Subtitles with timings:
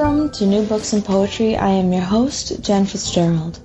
[0.00, 1.58] Welcome to New Books in Poetry.
[1.58, 3.60] I am your host, Jen Fitzgerald.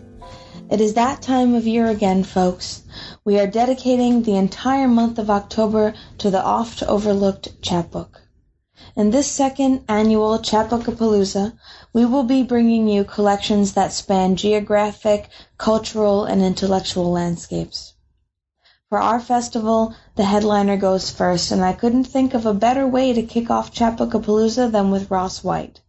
[0.70, 2.84] It is that time of year again, folks.
[3.24, 8.22] We are dedicating the entire month of October to the oft overlooked chapbook.
[8.98, 11.54] In this second annual Chapbookapalooza,
[11.94, 17.94] we will be bringing you collections that span geographic, cultural, and intellectual landscapes.
[18.90, 23.14] For our festival, the headliner goes first, and I couldn't think of a better way
[23.14, 25.80] to kick off Chapbookapalooza than with Ross White.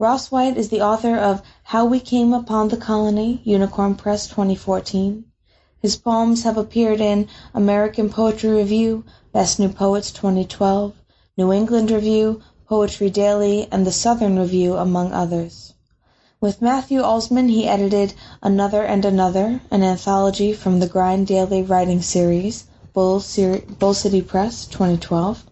[0.00, 5.24] Ross White is the author of How We Came Upon the Colony, Unicorn Press 2014.
[5.82, 9.02] His poems have appeared in American Poetry Review,
[9.32, 10.92] Best New Poets 2012,
[11.36, 15.74] New England Review, Poetry Daily, and the Southern Review, among others.
[16.40, 22.02] With Matthew Olzmann he edited Another and Another, an anthology from the Grind Daily writing
[22.02, 23.20] series, Bull,
[23.80, 25.44] Bull City Press, 2012.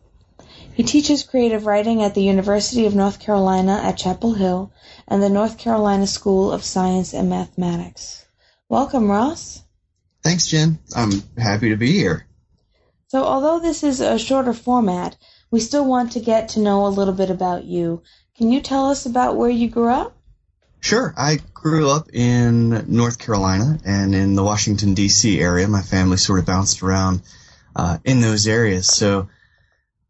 [0.76, 4.74] He teaches creative writing at the University of North Carolina at Chapel Hill
[5.08, 8.26] and the North Carolina School of Science and Mathematics.
[8.68, 9.62] Welcome, Ross.
[10.22, 10.78] Thanks, Jen.
[10.94, 12.26] I'm happy to be here.
[13.08, 15.16] So, although this is a shorter format,
[15.50, 18.02] we still want to get to know a little bit about you.
[18.36, 20.14] Can you tell us about where you grew up?
[20.80, 21.14] Sure.
[21.16, 25.40] I grew up in North Carolina and in the Washington, D.C.
[25.40, 25.66] area.
[25.68, 27.22] My family sort of bounced around
[27.74, 28.88] uh, in those areas.
[28.88, 29.30] So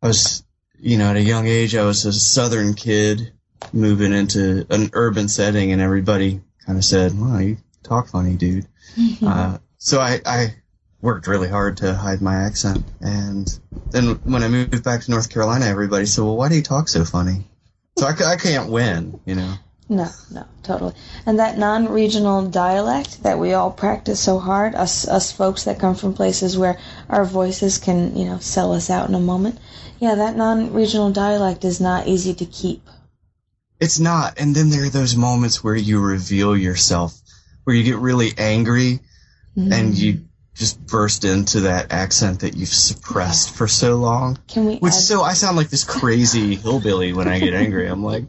[0.03, 0.42] I was
[0.81, 3.33] you know, at a young age, I was a southern kid
[3.73, 8.67] moving into an urban setting, and everybody kind of said, "Well, you talk funny, dude."
[8.97, 9.27] Mm-hmm.
[9.27, 10.55] Uh, so I, I
[11.01, 13.49] worked really hard to hide my accent, and
[13.91, 16.89] then when I moved back to North Carolina, everybody said, "Well, why do you talk
[16.89, 17.49] so funny?"
[17.99, 19.55] So I, I can't win, you know.
[19.89, 20.95] No, no, totally.
[21.27, 25.95] And that non-regional dialect that we all practice so hard, us us folks that come
[25.95, 29.59] from places where our voices can, you know, sell us out in a moment.
[30.01, 32.83] Yeah, that non-regional dialect is not easy to keep.
[33.79, 34.41] It's not.
[34.41, 37.20] And then there are those moments where you reveal yourself,
[37.64, 39.01] where you get really angry
[39.57, 39.73] mm.
[39.73, 40.24] and you
[40.55, 44.39] just burst into that accent that you've suppressed for so long.
[44.48, 44.79] Can we?
[44.79, 47.86] Which add- so I sound like this crazy hillbilly when I get angry.
[47.86, 48.24] I'm like,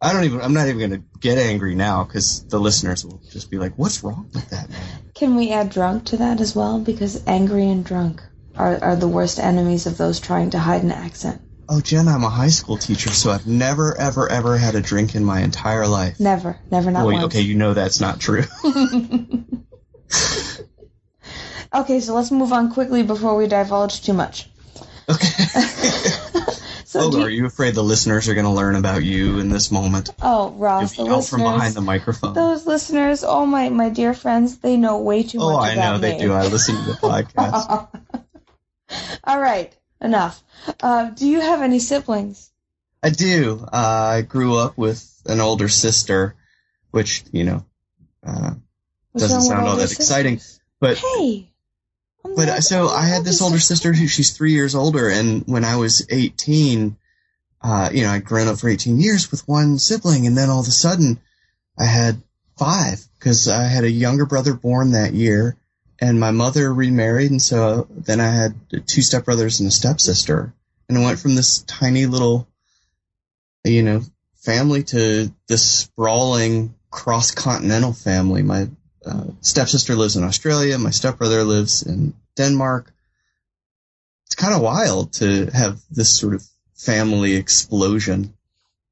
[0.00, 0.40] I don't even.
[0.40, 3.76] I'm not even going to get angry now because the listeners will just be like,
[3.76, 6.78] "What's wrong with that man?" Can we add drunk to that as well?
[6.78, 8.22] Because angry and drunk
[8.56, 11.42] are are the worst enemies of those trying to hide an accent.
[11.68, 15.14] Oh, Jen, I'm a high school teacher, so I've never, ever, ever had a drink
[15.14, 16.18] in my entire life.
[16.18, 17.26] Never, never, not well, once.
[17.26, 18.44] Okay, you know that's not true.
[21.74, 24.48] okay, so let's move on quickly before we divulge too much.
[25.10, 25.44] Okay.
[26.88, 29.50] So oh, you, are you afraid the listeners are going to learn about you in
[29.50, 30.08] this moment?
[30.22, 32.32] Oh, Ross, the listeners, from behind the microphone.
[32.32, 35.58] Those listeners, oh my, my dear friends, they know way too oh, much.
[35.58, 36.32] Oh, I know they do.
[36.32, 37.88] I listen to the podcast.
[39.24, 40.42] All right, enough.
[40.80, 42.50] Uh, do you have any siblings?
[43.02, 43.60] I do.
[43.70, 46.36] Uh, I grew up with an older sister,
[46.90, 47.66] which you know
[48.26, 48.54] uh,
[49.14, 50.06] doesn't sound all that sisters?
[50.06, 50.40] exciting.
[50.80, 51.50] But hey,
[52.22, 55.76] but so I had this older sister who she's three years older, and when I
[55.76, 56.96] was 18,
[57.62, 60.60] uh, you know, I'd grown up for 18 years with one sibling, and then all
[60.60, 61.20] of a sudden
[61.78, 62.22] I had
[62.56, 65.56] five because I had a younger brother born that year,
[66.00, 70.52] and my mother remarried, and so then I had two stepbrothers and a stepsister,
[70.88, 72.48] and I went from this tiny little,
[73.64, 74.02] you know,
[74.36, 78.42] family to this sprawling cross continental family.
[78.42, 78.68] My
[79.08, 80.78] uh, stepsister lives in Australia.
[80.78, 82.92] My stepbrother lives in Denmark.
[84.26, 88.34] It's kind of wild to have this sort of family explosion.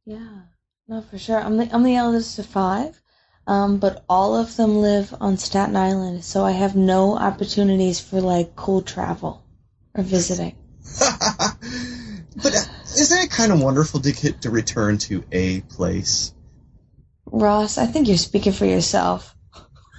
[0.04, 0.40] Yeah,
[0.88, 1.38] no, for sure.
[1.38, 3.00] I'm the I'm the eldest of five,
[3.46, 8.20] um, but all of them live on Staten Island, so I have no opportunities for
[8.20, 9.44] like cool travel
[9.94, 10.56] or visiting.
[10.98, 12.64] but uh,
[12.96, 16.32] isn't it kind of wonderful to get to return to a place?
[17.26, 19.35] Ross, I think you're speaking for yourself.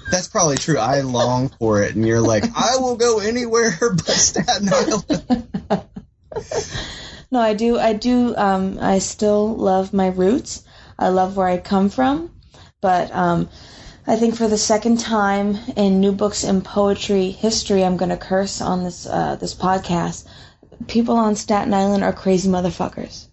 [0.09, 0.77] That's probably true.
[0.77, 5.47] I long for it, and you're like, I will go anywhere but Staten Island.
[7.31, 7.77] no, I do.
[7.77, 8.35] I do.
[8.35, 10.63] Um, I still love my roots.
[10.97, 12.31] I love where I come from,
[12.81, 13.49] but um,
[14.07, 18.17] I think for the second time in New Books in Poetry history, I'm going to
[18.17, 20.25] curse on this uh, this podcast.
[20.87, 23.27] People on Staten Island are crazy motherfuckers,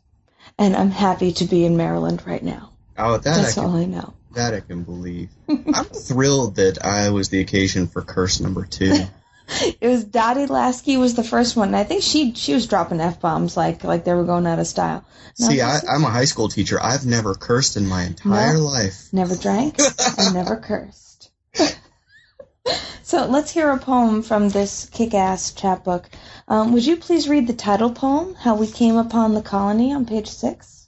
[0.58, 2.72] and I'm happy to be in Maryland right now.
[2.98, 4.14] Oh, that that's I can, all I know.
[4.34, 5.30] That I can believe.
[5.48, 9.06] I'm thrilled that I was the occasion for curse number two.
[9.80, 11.74] it was Dottie Lasky was the first one.
[11.74, 14.66] I think she she was dropping f bombs like like they were going out of
[14.66, 15.04] style.
[15.34, 16.80] See, I, am a high school teacher.
[16.80, 19.08] I've never cursed in my entire no, life.
[19.12, 19.76] Never drank.
[19.80, 21.30] I never cursed.
[23.02, 26.08] so let's hear a poem from this kick-ass chapbook.
[26.46, 30.06] Um, would you please read the title poem, "How We Came Upon the Colony," on
[30.06, 30.83] page six?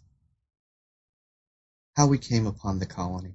[1.96, 3.34] How we came upon the colony.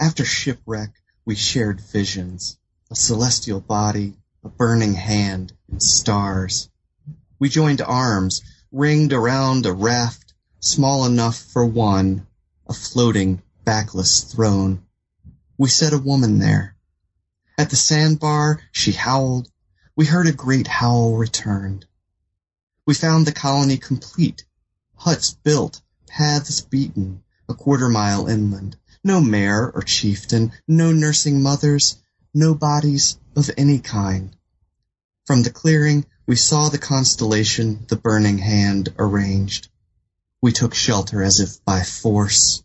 [0.00, 0.94] After shipwreck,
[1.24, 2.56] we shared visions,
[2.88, 6.70] a celestial body, a burning hand, and stars.
[7.40, 12.28] We joined arms, ringed around a raft small enough for one,
[12.68, 14.84] a floating, backless throne.
[15.58, 16.76] We set a woman there.
[17.58, 19.50] At the sandbar, she howled.
[19.96, 21.86] We heard a great howl returned.
[22.86, 24.44] We found the colony complete,
[24.94, 28.74] huts built, paths beaten, a quarter mile inland.
[29.04, 31.98] No mayor or chieftain, no nursing mothers,
[32.32, 34.34] no bodies of any kind.
[35.26, 39.68] From the clearing, we saw the constellation the burning hand arranged.
[40.40, 42.62] We took shelter as if by force.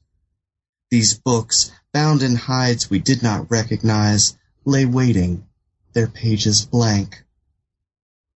[0.89, 5.45] These books, bound in hides we did not recognize, lay waiting,
[5.91, 7.25] their pages blank.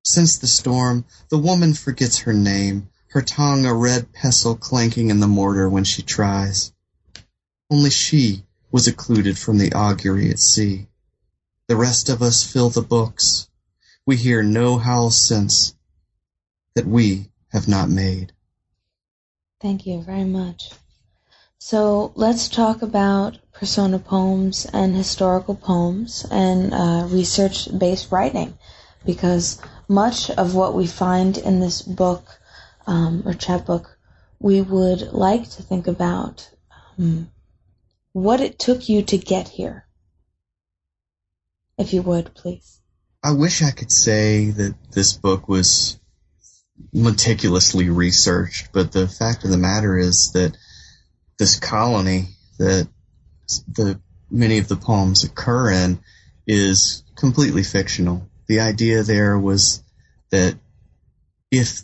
[0.04, 5.20] Since the storm, the woman forgets her name, her tongue a red pestle clanking in
[5.20, 6.72] the mortar when she tries.
[7.70, 10.88] Only she was occluded from the augury at sea.
[11.68, 13.50] The rest of us fill the books.
[14.06, 15.76] We hear no howl since
[16.76, 18.32] that we have not made.
[19.60, 20.72] Thank you very much.
[21.60, 28.58] So let's talk about persona poems and historical poems and uh, research based writing
[29.06, 29.60] because
[29.90, 32.40] much of what we find in this book
[32.88, 33.98] um, or chapbook
[34.42, 36.50] we would like to think about
[36.98, 37.30] um,
[38.12, 39.86] what it took you to get here.
[41.78, 42.80] If you would, please.
[43.24, 46.00] I wish I could say that this book was
[46.92, 50.58] meticulously researched, but the fact of the matter is that
[51.38, 52.88] this colony that
[53.68, 54.00] the
[54.30, 56.00] many of the poems occur in
[56.48, 58.28] is completely fictional.
[58.48, 59.84] The idea there was
[60.32, 60.58] that
[61.52, 61.82] if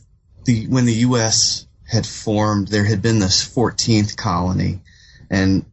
[0.47, 1.67] the when the U.S.
[1.85, 4.81] had formed, there had been this 14th colony,
[5.29, 5.65] and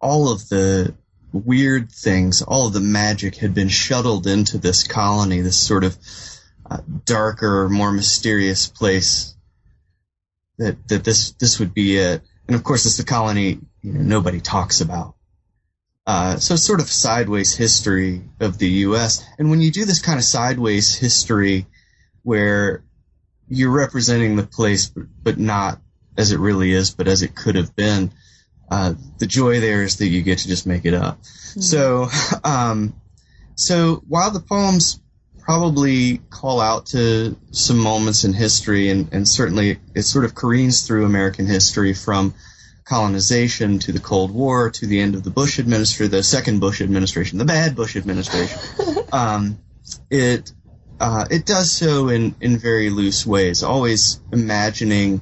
[0.00, 0.94] all of the
[1.32, 5.96] weird things, all of the magic had been shuttled into this colony, this sort of
[6.70, 9.34] uh, darker, more mysterious place.
[10.58, 14.02] That that this this would be it, and of course, it's the colony you know,
[14.02, 15.16] nobody talks about.
[16.06, 19.24] Uh, so sort of sideways history of the U.S.
[19.38, 21.66] And when you do this kind of sideways history,
[22.22, 22.84] where
[23.52, 25.80] you're representing the place, but, but not
[26.16, 28.10] as it really is, but as it could have been,
[28.70, 31.20] uh, the joy there is that you get to just make it up.
[31.20, 31.60] Mm-hmm.
[31.60, 32.08] So,
[32.44, 32.94] um,
[33.54, 35.00] so while the poems
[35.38, 40.86] probably call out to some moments in history, and, and certainly it sort of careens
[40.86, 42.34] through American history from
[42.84, 46.80] colonization to the Cold War to the end of the Bush administration, the second Bush
[46.80, 48.58] administration, the bad Bush administration.
[49.12, 49.58] um,
[50.10, 50.52] it
[51.02, 55.20] uh, it does so in in very loose ways, always imagining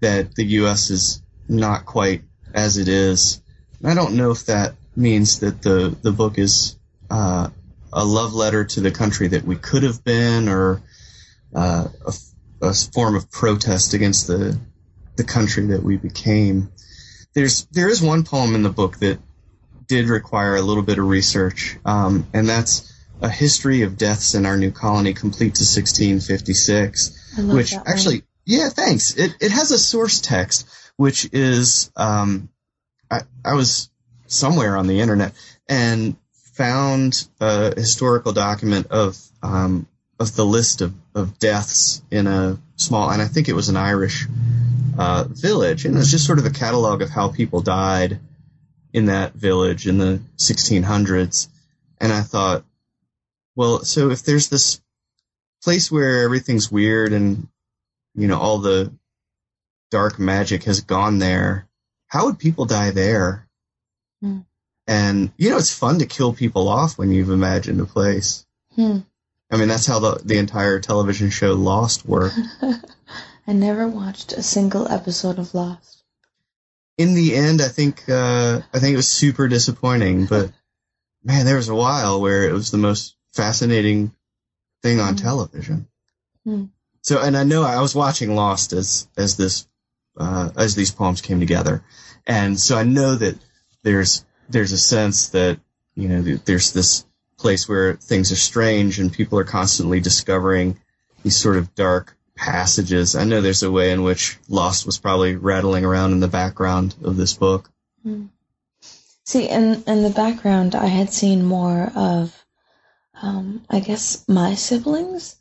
[0.00, 0.90] that the U.S.
[0.90, 3.40] is not quite as it is.
[3.84, 6.76] I don't know if that means that the the book is
[7.08, 7.50] uh,
[7.92, 10.82] a love letter to the country that we could have been, or
[11.54, 12.12] uh, a,
[12.66, 14.58] a, form of protest against the
[15.14, 16.72] the country that we became.
[17.32, 19.20] There's there is one poem in the book that
[19.86, 22.89] did require a little bit of research, um, and that's
[23.20, 29.16] a history of deaths in our new colony, complete to 1656, which actually, yeah, thanks.
[29.16, 30.66] It it has a source text
[31.00, 32.50] which is um,
[33.10, 33.88] I, I was
[34.26, 35.32] somewhere on the internet
[35.66, 36.14] and
[36.52, 39.86] found a historical document of um,
[40.18, 43.78] of the list of, of deaths in a small, and I think it was an
[43.78, 44.26] Irish
[44.98, 48.20] uh, village, and it was just sort of a catalog of how people died
[48.92, 51.48] in that village in the 1600s.
[51.98, 52.64] And I thought,
[53.60, 54.80] well, so if there's this
[55.62, 57.46] place where everything's weird and
[58.14, 58.90] you know all the
[59.90, 61.68] dark magic has gone there,
[62.06, 63.46] how would people die there?
[64.22, 64.38] Hmm.
[64.86, 68.46] And you know, it's fun to kill people off when you've imagined a place.
[68.76, 69.00] Hmm.
[69.50, 72.38] I mean, that's how the the entire television show Lost worked.
[73.46, 76.02] I never watched a single episode of Lost.
[76.96, 80.24] In the end, I think uh, I think it was super disappointing.
[80.24, 80.50] But
[81.22, 84.12] man, there was a while where it was the most fascinating
[84.82, 85.22] thing on hmm.
[85.22, 85.88] television.
[86.44, 86.64] Hmm.
[87.02, 89.66] So, and I know I was watching Lost as as this
[90.16, 91.82] uh, as these poems came together,
[92.26, 93.36] and so I know that
[93.82, 95.58] there's there's a sense that
[95.94, 97.06] you know there's this
[97.38, 100.78] place where things are strange and people are constantly discovering
[101.22, 103.16] these sort of dark passages.
[103.16, 106.94] I know there's a way in which Lost was probably rattling around in the background
[107.02, 107.70] of this book.
[108.02, 108.26] Hmm.
[109.24, 112.39] See, in in the background, I had seen more of,
[113.22, 115.36] um, I guess, my siblings,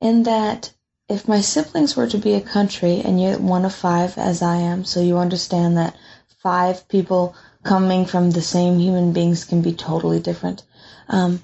[0.00, 0.72] in that
[1.08, 4.56] if my siblings were to be a country and you're one of five as I
[4.56, 5.96] am, so you understand that
[6.42, 10.62] five people coming from the same human beings can be totally different.
[11.08, 11.42] Um,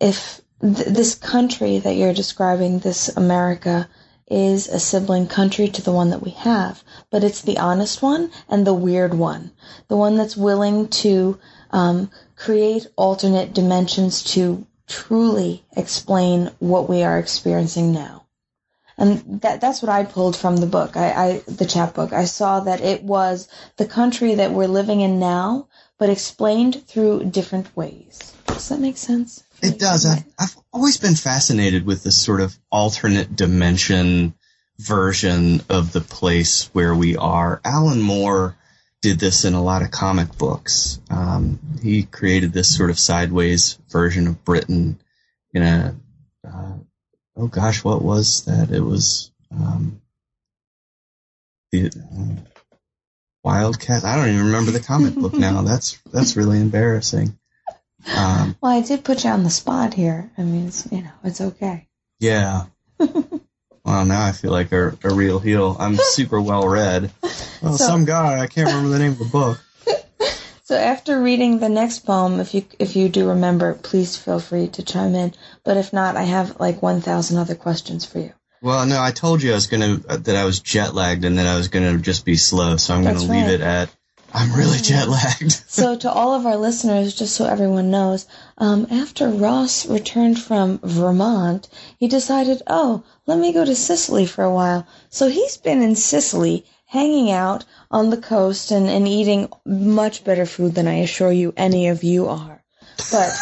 [0.00, 3.88] if th- this country that you're describing, this America,
[4.28, 8.30] is a sibling country to the one that we have, but it's the honest one
[8.48, 9.50] and the weird one,
[9.88, 11.38] the one that's willing to
[11.70, 18.26] um, create alternate dimensions to truly explain what we are experiencing now.
[18.98, 22.12] And that, that's what I pulled from the book, I, I, the chapbook.
[22.12, 27.24] I saw that it was the country that we're living in now, but explained through
[27.24, 28.32] different ways.
[28.46, 29.42] Does that make sense?
[29.62, 30.04] It does.
[30.04, 34.34] I've, I've always been fascinated with this sort of alternate dimension
[34.78, 37.60] version of the place where we are.
[37.64, 38.56] Alan Moore
[39.02, 41.00] did this in a lot of comic books.
[41.10, 45.00] Um, he created this sort of sideways version of Britain
[45.52, 45.96] in a,
[46.46, 46.74] uh,
[47.36, 48.70] oh gosh, what was that?
[48.70, 50.00] It was, um,
[51.72, 52.48] the, uh,
[53.44, 54.04] Wildcat.
[54.04, 55.62] I don't even remember the comic book now.
[55.66, 57.36] That's, that's really embarrassing.
[58.16, 60.30] Um, well, I did put you on the spot here.
[60.38, 61.88] I mean, it's, you know, it's okay.
[62.20, 62.66] Yeah.
[63.84, 65.76] Well, now I feel like a, a real heel.
[65.78, 67.10] I'm super well read.
[67.62, 69.60] Well, so, some guy, I can't remember the name of the book.
[70.64, 74.68] So after reading the next poem, if you if you do remember, please feel free
[74.68, 75.34] to chime in.
[75.64, 78.32] But if not, I have like one thousand other questions for you.
[78.62, 81.46] Well, no, I told you I was gonna that I was jet lagged and that
[81.46, 83.90] I was gonna just be slow, so I'm That's gonna leave it at
[84.34, 85.52] I'm really jet lagged.
[85.68, 90.80] so, to all of our listeners, just so everyone knows, um, after Ross returned from
[90.82, 94.86] Vermont, he decided, oh, let me go to Sicily for a while.
[95.10, 100.46] So, he's been in Sicily, hanging out on the coast and, and eating much better
[100.46, 102.62] food than I assure you any of you are.
[103.10, 103.32] But.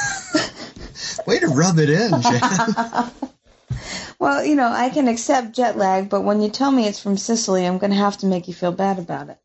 [1.26, 2.40] Way to rub it in, Jen.
[4.18, 7.16] well, you know, I can accept jet lag, but when you tell me it's from
[7.16, 9.38] Sicily, I'm going to have to make you feel bad about it.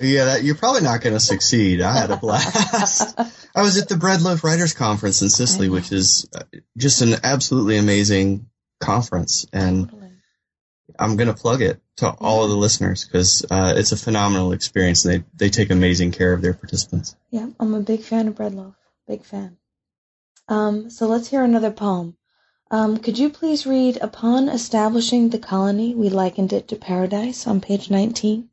[0.00, 1.80] Yeah, that, you're probably not going to succeed.
[1.80, 3.18] I had a blast.
[3.54, 6.42] I was at the Bread Loaf Writers Conference in Sicily, which is uh,
[6.76, 8.46] just an absolutely amazing
[8.80, 9.90] conference, and
[10.98, 14.52] I'm going to plug it to all of the listeners because uh, it's a phenomenal
[14.52, 17.16] experience, and they they take amazing care of their participants.
[17.30, 18.74] Yeah, I'm a big fan of Bread Loaf.
[19.06, 19.56] Big fan.
[20.48, 22.16] Um, so let's hear another poem.
[22.70, 27.60] Um, could you please read Upon establishing the colony, we likened it to paradise on
[27.60, 28.48] page 19?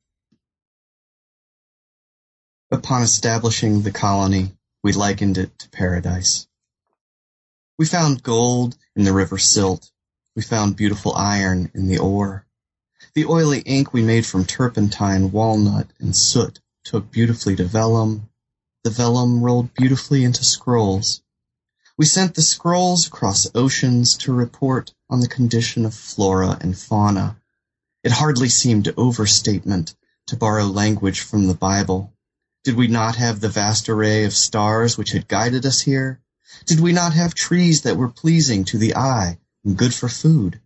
[2.73, 6.47] Upon establishing the colony, we likened it to paradise.
[7.77, 9.91] We found gold in the river silt.
[10.35, 12.47] We found beautiful iron in the ore.
[13.13, 18.27] The oily ink we made from turpentine, walnut, and soot took beautifully to vellum.
[18.83, 21.21] The vellum rolled beautifully into scrolls.
[21.95, 27.37] We sent the scrolls across oceans to report on the condition of flora and fauna.
[28.03, 32.12] It hardly seemed overstatement to borrow language from the Bible
[32.63, 36.21] did we not have the vast array of stars which had guided us here?
[36.65, 40.61] Did we not have trees that were pleasing to the eye and good for food?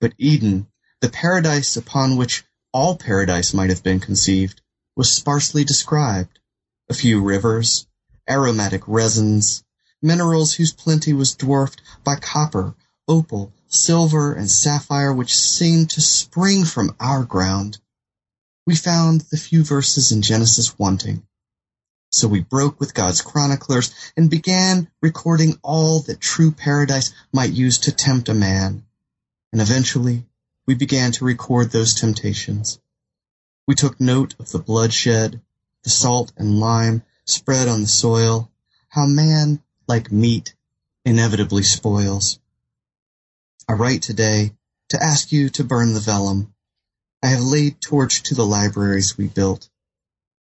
[0.00, 0.68] But Eden,
[1.00, 4.60] the paradise upon which all paradise might have been conceived,
[4.94, 6.38] was sparsely described.
[6.88, 7.86] A few rivers,
[8.30, 9.64] aromatic resins,
[10.00, 12.76] minerals whose plenty was dwarfed by copper,
[13.08, 17.78] opal, silver, and sapphire which seemed to spring from our ground
[18.68, 21.26] we found the few verses in Genesis wanting.
[22.10, 27.78] So we broke with God's chroniclers and began recording all that true paradise might use
[27.78, 28.84] to tempt a man.
[29.54, 30.26] And eventually
[30.66, 32.78] we began to record those temptations.
[33.66, 35.40] We took note of the bloodshed,
[35.84, 38.50] the salt and lime spread on the soil,
[38.90, 40.54] how man, like meat,
[41.06, 42.38] inevitably spoils.
[43.66, 44.52] I write today
[44.90, 46.52] to ask you to burn the vellum
[47.22, 49.68] I have laid torch to the libraries we built.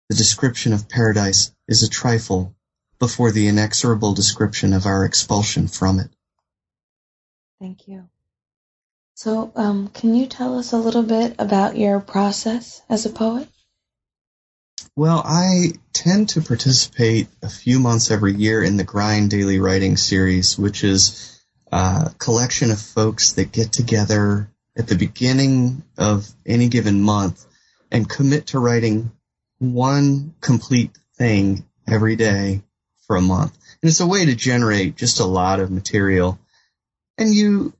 [0.10, 2.56] The description of paradise is a trifle
[3.00, 6.10] before the inexorable description of our expulsion from it.
[7.60, 8.10] Thank you.
[9.16, 13.50] So, um, can you tell us a little bit about your process as a poet?
[14.96, 19.98] Well, I tend to participate a few months every year in the Grind Daily Writing
[19.98, 21.39] Series, which is
[21.72, 27.45] a collection of folks that get together at the beginning of any given month
[27.91, 29.12] and commit to writing
[29.59, 32.63] one complete thing every day
[33.05, 33.57] for a month.
[33.81, 36.39] And it's a way to generate just a lot of material.
[37.17, 37.74] And you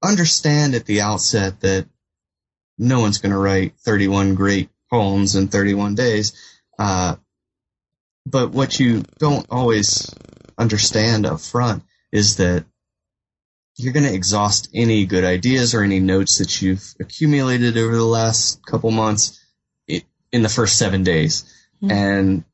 [0.00, 1.88] understand at the outset that
[2.78, 6.34] no one's going to write 31 great poems in 31 days.
[6.78, 7.16] Uh,
[8.26, 10.14] but what you don't always
[10.56, 11.82] understand up front
[12.12, 12.64] is that
[13.76, 18.04] you're going to exhaust any good ideas or any notes that you've accumulated over the
[18.04, 19.40] last couple months
[19.88, 21.44] in the first seven days.
[21.82, 21.92] Mhm.
[21.92, 22.44] And,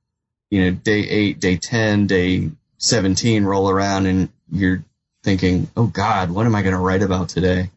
[0.51, 4.85] you know, day eight, day 10, day 17 roll around and you're
[5.23, 7.71] thinking, oh God, what am I going to write about today?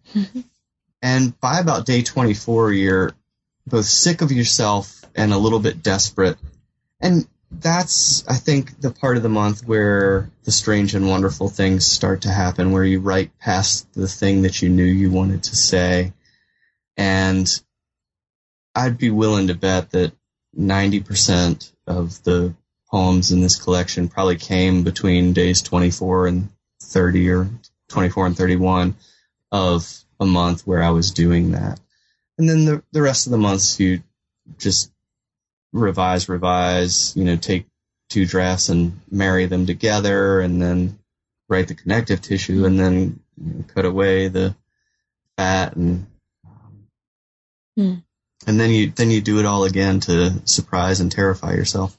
[1.01, 3.11] And by about day 24, you're
[3.67, 6.37] both sick of yourself and a little bit desperate.
[7.01, 7.27] And
[7.59, 12.21] that's, I think, the part of the month where the strange and wonderful things start
[12.23, 16.13] to happen, where you write past the thing that you knew you wanted to say.
[16.97, 17.47] And
[18.75, 20.13] I'd be willing to bet that
[20.57, 22.55] 90% of the
[22.89, 26.49] poems in this collection probably came between days 24 and
[26.81, 27.49] 30 or
[27.89, 28.95] 24 and 31
[29.51, 31.79] of a month where I was doing that.
[32.37, 34.03] And then the, the rest of the months you
[34.57, 34.91] just
[35.73, 37.65] revise, revise, you know, take
[38.09, 40.99] two drafts and marry them together and then
[41.49, 44.55] write the connective tissue and then you know, cut away the
[45.37, 46.07] fat and
[47.75, 47.95] Hmm.
[48.45, 51.97] and then you then you do it all again to surprise and terrify yourself.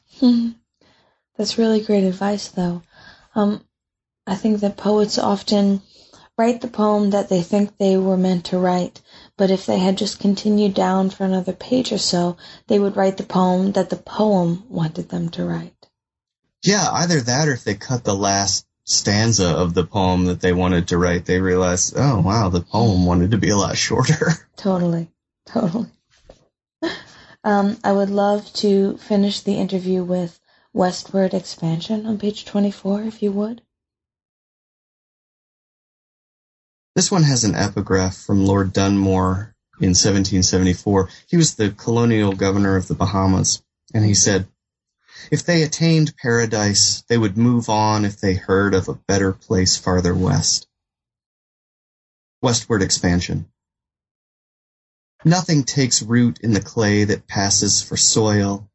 [1.37, 2.83] That's really great advice, though.
[3.35, 3.65] Um,
[4.27, 5.83] I think that poets often
[6.39, 9.01] write the poem that they think they were meant to write,
[9.37, 12.37] but if they had just continued down for another page or so,
[12.67, 15.89] they would write the poem that the poem wanted them to write.
[16.63, 20.53] Yeah, either that or if they cut the last stanza of the poem that they
[20.53, 24.33] wanted to write, they realized, oh wow, the poem wanted to be a lot shorter.
[24.57, 25.11] Totally,
[25.47, 25.89] totally.
[27.45, 30.41] Um, I would love to finish the interview with
[30.73, 33.61] Westward Expansion on page 24, if you would.
[36.95, 41.09] This one has an epigraph from Lord Dunmore in 1774.
[41.27, 44.47] He was the colonial governor of the Bahamas, and he said,
[45.33, 49.77] If they attained paradise, they would move on if they heard of a better place
[49.77, 50.69] farther west.
[52.41, 53.51] Westward expansion.
[55.25, 58.71] Nothing takes root in the clay that passes for soil,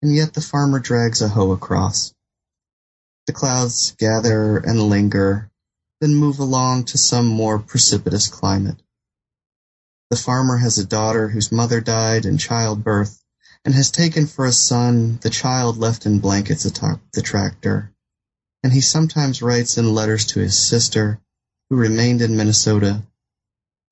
[0.00, 2.14] and yet the farmer drags a hoe across.
[3.26, 5.51] The clouds gather and linger,
[6.02, 8.82] then move along to some more precipitous climate.
[10.10, 13.22] The farmer has a daughter whose mother died in childbirth
[13.64, 17.92] and has taken for a son the child left in blankets atop the tractor.
[18.64, 21.20] And he sometimes writes in letters to his sister,
[21.70, 23.04] who remained in Minnesota,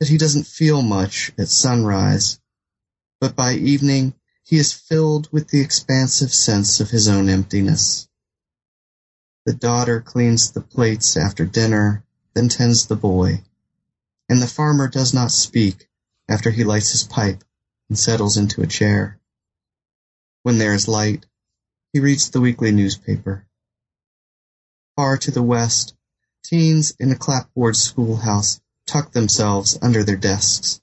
[0.01, 2.41] that he doesn't feel much at sunrise,
[3.21, 8.09] but by evening he is filled with the expansive sense of his own emptiness.
[9.47, 13.43] The daughter cleans the plates after dinner, then tends the boy,
[14.29, 15.89] and the farmer does not speak
[16.29, 17.43] after he lights his pipe
[17.89, 19.19] and settles into a chair.
[20.43, 21.27] When there is light,
[21.93, 23.47] he reads the weekly newspaper.
[24.97, 25.95] Far to the west,
[26.45, 30.81] teens in a clapboard schoolhouse tuck themselves under their desks.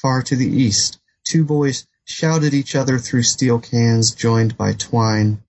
[0.00, 4.72] Far to the east, two boys shout at each other through steel cans joined by
[4.72, 5.42] twine.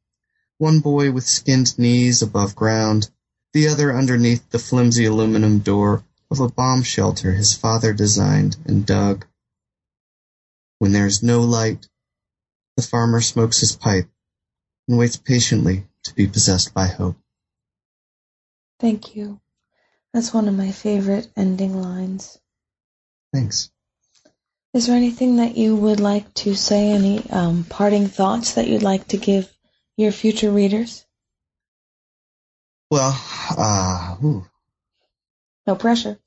[0.60, 3.10] One boy with skinned knees above ground,
[3.54, 8.86] the other underneath the flimsy aluminum door of a bomb shelter his father designed and
[8.86, 9.26] dug.
[10.80, 11.88] When there is no light,
[12.76, 14.10] the farmer smokes his pipe
[14.90, 17.16] and waits patiently to be possessed by hope.
[18.82, 19.40] Thank you.
[20.14, 22.38] That's one of my favorite ending lines.
[23.32, 23.72] Thanks.
[24.74, 26.92] Is there anything that you would like to say?
[26.92, 29.50] Any um, parting thoughts that you'd like to give
[30.00, 31.06] your future readers?
[32.90, 33.20] Well,
[33.58, 34.46] uh, ooh.
[35.68, 36.18] No pressure.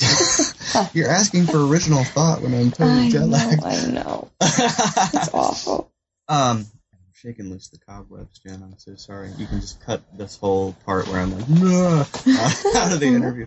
[0.94, 3.64] you're asking for original thought when I'm totally jet lagged.
[3.64, 4.30] I know.
[4.40, 5.92] It's awful.
[6.28, 8.62] Um, I'm shaking loose the cobwebs, Jen.
[8.62, 9.30] I'm so sorry.
[9.36, 12.00] You can just cut this whole part where I'm like, "Nah,"
[12.80, 13.46] out of the interview.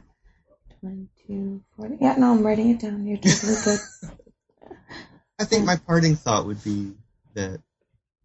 [0.82, 1.90] One, two, four.
[2.00, 3.06] Yeah, no, I'm writing it down.
[3.08, 3.80] You're totally good.
[5.40, 6.94] I think my parting thought would be
[7.34, 7.62] that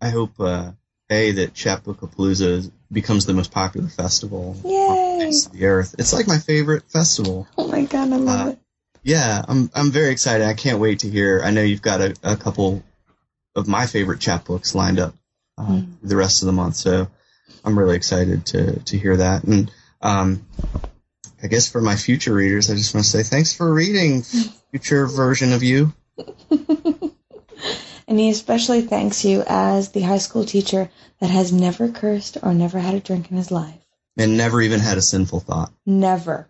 [0.01, 0.73] I hope, uh,
[1.09, 5.29] A, that Chapbookapalooza becomes the most popular festival on the Yay!
[5.47, 5.95] of the earth.
[5.99, 7.47] It's like my favorite festival.
[7.57, 8.59] Oh my god, I love Uh, it.
[9.05, 10.45] Yeah, I'm I'm very excited.
[10.47, 11.40] I can't wait to hear.
[11.45, 12.83] I know you've got a, a couple
[13.55, 15.14] of my favorite chapbooks lined up
[15.57, 15.97] uh, Mm.
[16.03, 17.07] the rest of the month, so
[17.64, 19.45] I'm really excited to to hear that.
[19.45, 19.71] And
[20.03, 20.45] um,
[21.40, 24.23] I guess for my future readers, I just want to say thanks for reading,
[24.73, 25.92] future version of you.
[28.09, 30.90] And he especially thanks you as the high school teacher
[31.21, 33.81] that has never cursed or never had a drink in his life.
[34.16, 35.73] and never even had a sinful thought.
[35.85, 36.49] Never.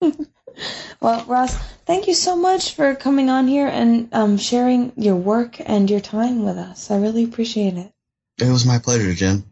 [1.00, 1.54] well, Ross,
[1.84, 6.00] thank you so much for coming on here and um, sharing your work and your
[6.00, 6.90] time with us.
[6.90, 7.92] I really appreciate it.
[8.38, 9.44] It was my pleasure, Jen.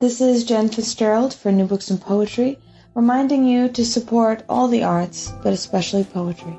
[0.00, 2.58] This is Jen Fitzgerald for New Books in Poetry,
[2.94, 6.58] reminding you to support all the arts, but especially poetry.